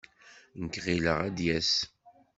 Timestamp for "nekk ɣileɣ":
0.63-1.17